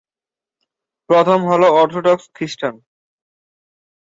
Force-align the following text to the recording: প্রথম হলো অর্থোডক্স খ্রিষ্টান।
প্রথম 1.09 1.39
হলো 1.45 1.67
অর্থোডক্স 1.73 2.25
খ্রিষ্টান। 2.35 2.75